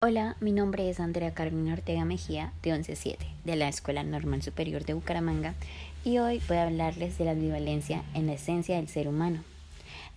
Hola, 0.00 0.36
mi 0.38 0.52
nombre 0.52 0.88
es 0.88 1.00
Andrea 1.00 1.34
Carmen 1.34 1.72
Ortega 1.72 2.04
Mejía, 2.04 2.52
de 2.62 2.70
11-7, 2.70 3.18
de 3.44 3.56
la 3.56 3.66
Escuela 3.66 4.04
Normal 4.04 4.42
Superior 4.42 4.84
de 4.84 4.94
Bucaramanga, 4.94 5.56
y 6.04 6.18
hoy 6.18 6.40
voy 6.46 6.58
a 6.58 6.68
hablarles 6.68 7.18
de 7.18 7.24
la 7.24 7.32
ambivalencia 7.32 8.04
en 8.14 8.28
la 8.28 8.34
esencia 8.34 8.76
del 8.76 8.86
ser 8.86 9.08
humano, 9.08 9.42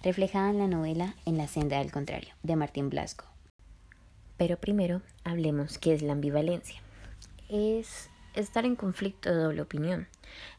reflejada 0.03 0.51
en 0.51 0.59
la 0.59 0.67
novela 0.67 1.15
En 1.25 1.35
la 1.35 1.47
senda 1.47 1.79
del 1.79 1.91
contrario, 1.91 2.31
de 2.43 2.55
Martín 2.55 2.91
Blasco. 2.91 3.25
Pero 4.37 4.57
primero 4.57 5.01
hablemos 5.23 5.79
qué 5.79 5.95
es 5.95 6.03
la 6.03 6.13
ambivalencia. 6.13 6.79
Es 7.49 8.11
estar 8.35 8.65
en 8.65 8.75
conflicto 8.75 9.33
de 9.33 9.41
doble 9.41 9.63
opinión, 9.63 10.07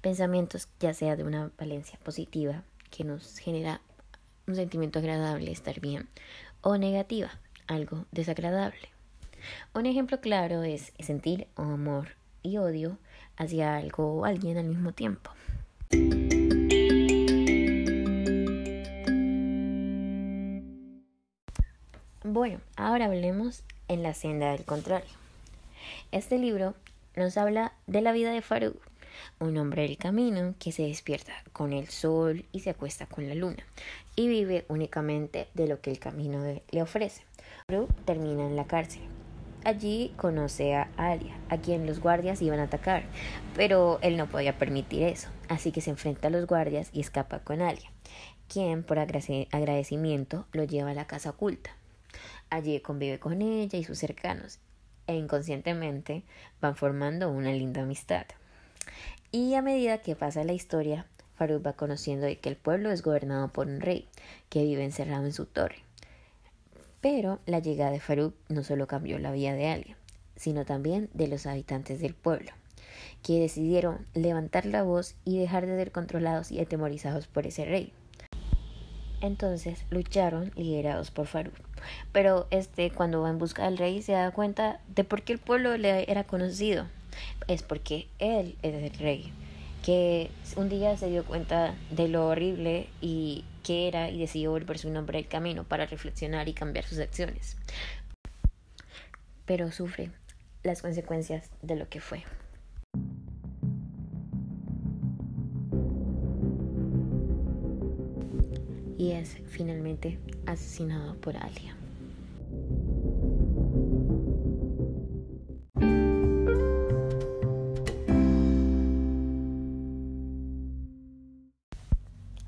pensamientos 0.00 0.66
ya 0.80 0.94
sea 0.94 1.14
de 1.14 1.22
una 1.22 1.52
valencia 1.56 1.96
positiva, 2.02 2.64
que 2.90 3.04
nos 3.04 3.38
genera 3.38 3.82
un 4.48 4.56
sentimiento 4.56 4.98
agradable, 4.98 5.52
estar 5.52 5.78
bien, 5.78 6.08
o 6.60 6.76
negativa, 6.76 7.30
algo 7.68 8.04
desagradable. 8.10 8.92
Un 9.74 9.86
ejemplo 9.86 10.20
claro 10.20 10.62
es 10.62 10.92
sentir 10.98 11.46
amor 11.56 12.08
y 12.42 12.58
odio 12.58 12.98
hacia 13.36 13.76
algo 13.76 14.14
o 14.14 14.24
alguien 14.24 14.58
al 14.58 14.66
mismo 14.66 14.92
tiempo. 14.92 15.30
Bueno, 22.24 22.60
ahora 22.76 23.06
hablemos 23.06 23.64
en 23.88 24.02
la 24.02 24.14
senda 24.14 24.52
del 24.52 24.64
contrario. 24.64 25.10
Este 26.12 26.38
libro 26.38 26.74
nos 27.16 27.36
habla 27.36 27.72
de 27.86 28.00
la 28.00 28.12
vida 28.12 28.30
de 28.30 28.42
Faruk, 28.42 28.80
un 29.38 29.56
hombre 29.58 29.82
del 29.82 29.98
camino 29.98 30.54
que 30.58 30.72
se 30.72 30.84
despierta 30.84 31.32
con 31.52 31.72
el 31.72 31.88
sol 31.88 32.44
y 32.52 32.60
se 32.60 32.70
acuesta 32.70 33.06
con 33.06 33.28
la 33.28 33.34
luna, 33.34 33.62
y 34.16 34.28
vive 34.28 34.64
únicamente 34.68 35.48
de 35.54 35.66
lo 35.66 35.80
que 35.80 35.90
el 35.90 35.98
camino 35.98 36.42
le 36.70 36.82
ofrece. 36.82 37.22
Faruk 37.66 37.90
termina 38.04 38.46
en 38.46 38.56
la 38.56 38.66
cárcel, 38.66 39.02
Allí 39.64 40.12
conoce 40.16 40.74
a 40.74 40.88
Alia, 40.96 41.36
a 41.48 41.56
quien 41.56 41.86
los 41.86 42.00
guardias 42.00 42.42
iban 42.42 42.58
a 42.58 42.64
atacar, 42.64 43.04
pero 43.54 44.00
él 44.02 44.16
no 44.16 44.26
podía 44.26 44.58
permitir 44.58 45.04
eso, 45.04 45.28
así 45.48 45.70
que 45.70 45.80
se 45.80 45.90
enfrenta 45.90 46.26
a 46.26 46.30
los 46.32 46.48
guardias 46.48 46.90
y 46.92 46.98
escapa 46.98 47.38
con 47.38 47.62
Alia, 47.62 47.92
quien 48.48 48.82
por 48.82 48.98
agradecimiento 48.98 50.46
lo 50.50 50.64
lleva 50.64 50.90
a 50.90 50.94
la 50.94 51.06
casa 51.06 51.30
oculta. 51.30 51.70
Allí 52.50 52.80
convive 52.80 53.20
con 53.20 53.40
ella 53.40 53.78
y 53.78 53.84
sus 53.84 53.98
cercanos, 53.98 54.58
e 55.06 55.14
inconscientemente 55.14 56.24
van 56.60 56.74
formando 56.74 57.30
una 57.30 57.52
linda 57.52 57.82
amistad. 57.82 58.26
Y 59.30 59.54
a 59.54 59.62
medida 59.62 59.98
que 59.98 60.16
pasa 60.16 60.42
la 60.42 60.54
historia, 60.54 61.06
Faruk 61.36 61.64
va 61.64 61.74
conociendo 61.74 62.26
que 62.40 62.48
el 62.48 62.56
pueblo 62.56 62.90
es 62.90 63.02
gobernado 63.02 63.52
por 63.52 63.68
un 63.68 63.80
rey 63.80 64.08
que 64.48 64.64
vive 64.64 64.84
encerrado 64.84 65.24
en 65.24 65.32
su 65.32 65.46
torre 65.46 65.84
pero 67.02 67.40
la 67.46 67.58
llegada 67.58 67.90
de 67.90 68.00
Faruk 68.00 68.34
no 68.48 68.62
solo 68.62 68.86
cambió 68.86 69.18
la 69.18 69.32
vida 69.32 69.52
de 69.52 69.68
alguien, 69.68 69.96
sino 70.36 70.64
también 70.64 71.10
de 71.12 71.28
los 71.28 71.46
habitantes 71.46 72.00
del 72.00 72.14
pueblo, 72.14 72.52
que 73.22 73.40
decidieron 73.40 74.06
levantar 74.14 74.64
la 74.64 74.84
voz 74.84 75.16
y 75.24 75.36
dejar 75.36 75.66
de 75.66 75.76
ser 75.76 75.92
controlados 75.92 76.50
y 76.50 76.60
atemorizados 76.60 77.26
por 77.26 77.46
ese 77.46 77.64
rey. 77.66 77.92
Entonces 79.20 79.84
lucharon 79.90 80.52
liderados 80.56 81.10
por 81.10 81.26
Faruk. 81.26 81.54
Pero 82.12 82.46
este, 82.50 82.90
cuando 82.90 83.20
va 83.20 83.30
en 83.30 83.38
busca 83.38 83.64
del 83.64 83.78
rey, 83.78 84.00
se 84.00 84.12
da 84.12 84.30
cuenta 84.30 84.80
de 84.94 85.04
por 85.04 85.22
qué 85.22 85.32
el 85.32 85.38
pueblo 85.38 85.76
le 85.76 86.10
era 86.10 86.24
conocido. 86.24 86.86
Es 87.46 87.62
porque 87.62 88.08
él 88.18 88.56
es 88.62 88.74
el 88.74 88.98
rey 88.98 89.32
que 89.82 90.30
un 90.56 90.68
día 90.68 90.96
se 90.96 91.10
dio 91.10 91.24
cuenta 91.24 91.74
de 91.90 92.08
lo 92.08 92.28
horrible 92.28 92.88
y 93.00 93.44
que 93.62 93.88
era 93.88 94.10
y 94.10 94.18
decidió 94.18 94.52
volver 94.52 94.78
su 94.78 94.90
nombre 94.90 95.18
al 95.18 95.26
camino 95.26 95.64
para 95.64 95.86
reflexionar 95.86 96.48
y 96.48 96.54
cambiar 96.54 96.84
sus 96.84 96.98
acciones. 96.98 97.56
Pero 99.44 99.70
sufre 99.72 100.10
las 100.62 100.82
consecuencias 100.82 101.50
de 101.62 101.76
lo 101.76 101.88
que 101.88 102.00
fue. 102.00 102.22
Y 108.96 109.10
es 109.12 109.38
finalmente 109.48 110.20
asesinado 110.46 111.16
por 111.16 111.36
Alia. 111.36 111.74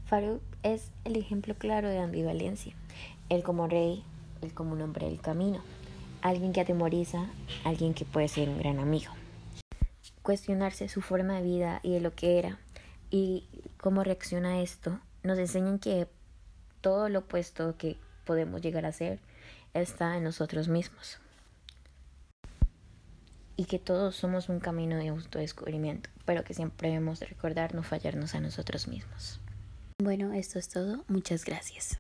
Faruk 0.06 0.42
es 0.62 0.90
el 1.04 1.16
ejemplo 1.16 1.54
claro 1.54 1.88
de 1.88 1.98
ambivalencia. 1.98 2.74
Él 3.30 3.42
como 3.42 3.68
rey, 3.68 4.04
él 4.42 4.52
como 4.52 4.72
un 4.72 4.82
hombre 4.82 5.06
del 5.06 5.20
camino. 5.20 5.62
Alguien 6.20 6.52
que 6.52 6.60
atemoriza, 6.60 7.26
alguien 7.64 7.94
que 7.94 8.04
puede 8.04 8.28
ser 8.28 8.50
un 8.50 8.58
gran 8.58 8.78
amigo. 8.78 9.12
Cuestionarse 10.22 10.88
su 10.88 11.00
forma 11.00 11.36
de 11.36 11.42
vida 11.42 11.80
y 11.82 11.92
de 11.92 12.00
lo 12.00 12.14
que 12.14 12.38
era 12.38 12.58
y 13.10 13.44
cómo 13.78 14.04
reacciona 14.04 14.50
a 14.50 14.60
esto 14.60 14.98
nos 15.22 15.38
enseñan 15.38 15.78
que 15.78 16.06
todo 16.80 17.08
lo 17.08 17.20
opuesto 17.20 17.76
que 17.78 17.96
podemos 18.26 18.60
llegar 18.60 18.84
a 18.84 18.92
ser 18.92 19.20
está 19.72 20.16
en 20.16 20.24
nosotros 20.24 20.68
mismos. 20.68 21.18
Y 23.56 23.64
que 23.64 23.78
todos 23.78 24.16
somos 24.16 24.48
un 24.48 24.60
camino 24.60 24.96
de 24.96 25.08
autodescubrimiento, 25.08 26.10
pero 26.24 26.44
que 26.44 26.54
siempre 26.54 26.88
debemos 26.88 27.20
recordar 27.20 27.74
no 27.74 27.82
fallarnos 27.82 28.34
a 28.34 28.40
nosotros 28.40 28.88
mismos. 28.88 29.40
Bueno, 30.02 30.32
esto 30.32 30.58
es 30.58 30.68
todo. 30.68 31.04
Muchas 31.06 31.44
gracias. 31.44 31.92